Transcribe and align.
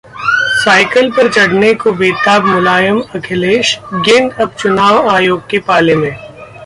'cycle' 0.53 1.11
पर 1.17 1.29
चढ़ने 1.33 1.73
को 1.83 1.91
बेताब 1.91 2.45
मुलायम-अखिलेश, 2.45 3.77
गेंद 3.95 4.31
अब 4.41 4.55
चुनाव 4.59 5.09
आयोग 5.09 5.47
के 5.49 5.59
पाले 5.69 5.95
में 5.95 6.11